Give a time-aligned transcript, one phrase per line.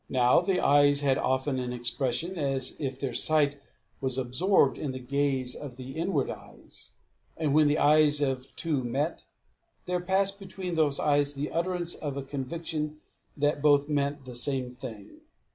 [0.09, 3.59] Now the eyes had often an expression as if their sight
[3.99, 6.93] was absorbed in the gaze of the inward eyes;
[7.37, 9.25] and when the eyes of two met,
[9.85, 12.97] there passed between those eyes the utterance of a conviction
[13.37, 15.21] that both meant the same thing.